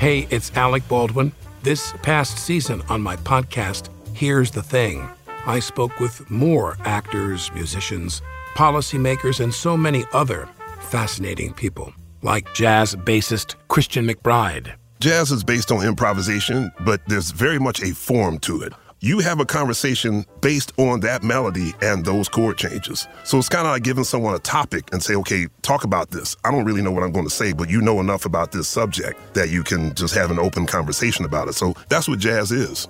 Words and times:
Hey, 0.00 0.26
it's 0.30 0.50
Alec 0.56 0.88
Baldwin. 0.88 1.30
This 1.62 1.92
past 2.00 2.38
season 2.38 2.80
on 2.88 3.02
my 3.02 3.16
podcast, 3.16 3.90
Here's 4.14 4.50
the 4.50 4.62
Thing, 4.62 5.06
I 5.44 5.58
spoke 5.58 6.00
with 6.00 6.30
more 6.30 6.78
actors, 6.86 7.52
musicians, 7.52 8.22
policymakers, 8.54 9.40
and 9.40 9.52
so 9.52 9.76
many 9.76 10.06
other 10.14 10.48
fascinating 10.80 11.52
people, 11.52 11.92
like 12.22 12.50
jazz 12.54 12.96
bassist 12.96 13.56
Christian 13.68 14.08
McBride. 14.08 14.72
Jazz 15.00 15.30
is 15.32 15.44
based 15.44 15.70
on 15.70 15.86
improvisation, 15.86 16.72
but 16.80 17.02
there's 17.06 17.30
very 17.30 17.58
much 17.58 17.82
a 17.82 17.92
form 17.92 18.38
to 18.38 18.62
it 18.62 18.72
you 19.00 19.18
have 19.20 19.40
a 19.40 19.46
conversation 19.46 20.26
based 20.42 20.72
on 20.78 21.00
that 21.00 21.22
melody 21.22 21.72
and 21.80 22.04
those 22.04 22.28
chord 22.28 22.58
changes. 22.58 23.08
So 23.24 23.38
it's 23.38 23.48
kind 23.48 23.66
of 23.66 23.72
like 23.72 23.82
giving 23.82 24.04
someone 24.04 24.34
a 24.34 24.38
topic 24.38 24.92
and 24.92 25.02
say, 25.02 25.14
okay, 25.16 25.48
talk 25.62 25.84
about 25.84 26.10
this. 26.10 26.36
I 26.44 26.50
don't 26.50 26.66
really 26.66 26.82
know 26.82 26.90
what 26.90 27.02
I'm 27.02 27.12
going 27.12 27.24
to 27.24 27.34
say, 27.34 27.52
but 27.52 27.70
you 27.70 27.80
know 27.80 27.98
enough 28.00 28.26
about 28.26 28.52
this 28.52 28.68
subject 28.68 29.18
that 29.34 29.48
you 29.48 29.62
can 29.62 29.94
just 29.94 30.14
have 30.14 30.30
an 30.30 30.38
open 30.38 30.66
conversation 30.66 31.24
about 31.24 31.48
it. 31.48 31.54
So 31.54 31.74
that's 31.88 32.08
what 32.08 32.18
jazz 32.18 32.52
is. 32.52 32.88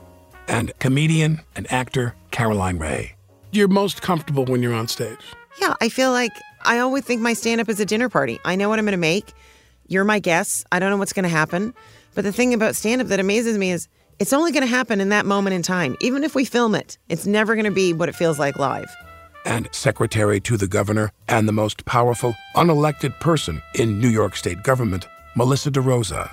And 0.48 0.77
comedian 0.80 1.42
and 1.55 1.70
actor 1.72 2.17
Caroline 2.33 2.79
Rhea. 2.79 3.11
You're 3.52 3.68
most 3.68 4.02
comfortable 4.02 4.45
when 4.45 4.62
you're 4.62 4.74
on 4.74 4.89
stage. 4.89 5.18
Yeah, 5.61 5.74
I 5.80 5.89
feel 5.89 6.11
like 6.11 6.33
I 6.62 6.80
always 6.80 7.05
think 7.05 7.20
my 7.20 7.35
stand 7.35 7.61
up 7.61 7.68
is 7.68 7.79
a 7.79 7.86
dinner 7.86 8.08
party. 8.08 8.40
I 8.45 8.56
know 8.56 8.68
what 8.68 8.80
I'm 8.80 8.85
going 8.85 8.92
to 8.92 8.98
make. 8.98 9.33
You're 9.86 10.05
my 10.05 10.18
guest. 10.18 10.67
I 10.73 10.80
don't 10.80 10.90
know 10.90 10.96
what's 10.96 11.12
going 11.12 11.24
to 11.24 11.29
happen. 11.29 11.73
But 12.14 12.24
the 12.24 12.33
thing 12.33 12.52
about 12.52 12.74
stand 12.74 13.01
up 13.01 13.06
that 13.08 13.20
amazes 13.20 13.56
me 13.56 13.70
is 13.70 13.89
it's 14.20 14.35
only 14.35 14.53
going 14.53 14.63
to 14.63 14.67
happen 14.67 15.01
in 15.01 15.08
that 15.08 15.25
moment 15.25 15.55
in 15.55 15.63
time. 15.63 15.97
Even 16.01 16.23
if 16.23 16.35
we 16.35 16.45
film 16.45 16.75
it, 16.75 16.98
it's 17.08 17.27
never 17.27 17.55
going 17.55 17.64
to 17.64 17.70
be 17.70 17.95
what 17.95 18.11
it 18.11 18.14
feels 18.14 18.39
like 18.39 18.58
live. 18.58 18.95
And 19.47 19.67
secretary 19.73 20.41
to 20.41 20.58
the 20.58 20.69
governor 20.69 21.11
and 21.27 21.48
the 21.48 21.53
most 21.53 21.86
powerful 21.86 22.36
unelected 22.55 23.19
person 23.19 23.63
in 23.75 23.98
New 23.98 24.11
York 24.11 24.36
state 24.36 24.63
government, 24.63 25.09
Melissa 25.35 25.70
DeRosa. 25.70 26.30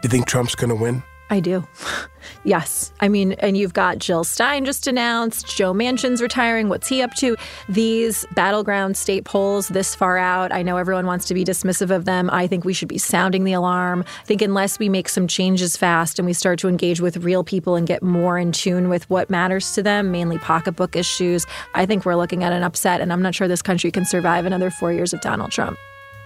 Do 0.00 0.06
you 0.06 0.10
think 0.10 0.26
Trump's 0.26 0.54
going 0.54 0.70
to 0.70 0.76
win? 0.76 1.02
I 1.34 1.40
do. 1.40 1.66
yes. 2.44 2.92
I 3.00 3.08
mean, 3.08 3.32
and 3.32 3.56
you've 3.56 3.74
got 3.74 3.98
Jill 3.98 4.22
Stein 4.22 4.64
just 4.64 4.86
announced, 4.86 5.48
Joe 5.48 5.74
Manchin's 5.74 6.22
retiring. 6.22 6.68
What's 6.68 6.86
he 6.86 7.02
up 7.02 7.12
to? 7.14 7.36
These 7.68 8.24
battleground 8.36 8.96
state 8.96 9.24
polls 9.24 9.66
this 9.66 9.96
far 9.96 10.16
out, 10.16 10.52
I 10.52 10.62
know 10.62 10.76
everyone 10.76 11.06
wants 11.06 11.24
to 11.26 11.34
be 11.34 11.44
dismissive 11.44 11.90
of 11.90 12.04
them. 12.04 12.30
I 12.30 12.46
think 12.46 12.64
we 12.64 12.72
should 12.72 12.86
be 12.86 12.98
sounding 12.98 13.42
the 13.42 13.52
alarm. 13.52 14.04
I 14.20 14.24
think 14.26 14.42
unless 14.42 14.78
we 14.78 14.88
make 14.88 15.08
some 15.08 15.26
changes 15.26 15.76
fast 15.76 16.20
and 16.20 16.26
we 16.26 16.34
start 16.34 16.60
to 16.60 16.68
engage 16.68 17.00
with 17.00 17.16
real 17.16 17.42
people 17.42 17.74
and 17.74 17.84
get 17.84 18.00
more 18.00 18.38
in 18.38 18.52
tune 18.52 18.88
with 18.88 19.10
what 19.10 19.28
matters 19.28 19.74
to 19.74 19.82
them, 19.82 20.12
mainly 20.12 20.38
pocketbook 20.38 20.94
issues, 20.94 21.46
I 21.74 21.84
think 21.84 22.06
we're 22.06 22.14
looking 22.14 22.44
at 22.44 22.52
an 22.52 22.62
upset. 22.62 23.00
And 23.00 23.12
I'm 23.12 23.22
not 23.22 23.34
sure 23.34 23.48
this 23.48 23.60
country 23.60 23.90
can 23.90 24.04
survive 24.04 24.46
another 24.46 24.70
four 24.70 24.92
years 24.92 25.12
of 25.12 25.20
Donald 25.20 25.50
Trump. 25.50 25.80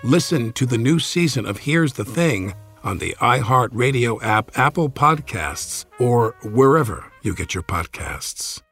Listen 0.04 0.52
to 0.52 0.66
the 0.66 0.76
new 0.76 0.98
season 0.98 1.46
of 1.46 1.60
Here's 1.60 1.94
the 1.94 2.04
Thing 2.04 2.52
on 2.82 2.98
the 2.98 3.14
iHeartRadio 3.20 4.22
app, 4.22 4.56
Apple 4.58 4.90
Podcasts, 4.90 5.84
or 5.98 6.34
wherever 6.42 7.10
you 7.22 7.34
get 7.34 7.54
your 7.54 7.62
podcasts. 7.62 8.62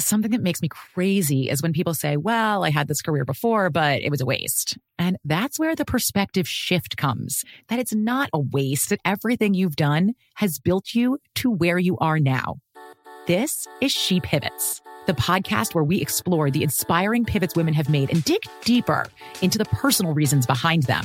Something 0.00 0.30
that 0.30 0.42
makes 0.42 0.62
me 0.62 0.68
crazy 0.68 1.50
is 1.50 1.60
when 1.60 1.72
people 1.72 1.92
say, 1.92 2.16
well, 2.16 2.64
I 2.64 2.70
had 2.70 2.86
this 2.86 3.02
career 3.02 3.24
before, 3.24 3.68
but 3.68 4.00
it 4.00 4.10
was 4.10 4.20
a 4.20 4.26
waste. 4.26 4.78
And 4.96 5.16
that's 5.24 5.58
where 5.58 5.74
the 5.74 5.84
perspective 5.84 6.48
shift 6.48 6.96
comes 6.96 7.44
that 7.66 7.80
it's 7.80 7.94
not 7.94 8.30
a 8.32 8.38
waste, 8.38 8.90
that 8.90 9.00
everything 9.04 9.54
you've 9.54 9.74
done 9.74 10.14
has 10.36 10.60
built 10.60 10.94
you 10.94 11.18
to 11.36 11.50
where 11.50 11.78
you 11.78 11.98
are 11.98 12.20
now. 12.20 12.60
This 13.26 13.66
is 13.80 13.90
She 13.90 14.20
Pivots, 14.20 14.80
the 15.06 15.14
podcast 15.14 15.74
where 15.74 15.84
we 15.84 16.00
explore 16.00 16.48
the 16.48 16.62
inspiring 16.62 17.24
pivots 17.24 17.56
women 17.56 17.74
have 17.74 17.88
made 17.88 18.10
and 18.10 18.22
dig 18.22 18.42
deeper 18.64 19.06
into 19.42 19.58
the 19.58 19.64
personal 19.64 20.14
reasons 20.14 20.46
behind 20.46 20.84
them. 20.84 21.04